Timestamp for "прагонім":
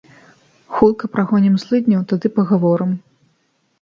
1.17-1.59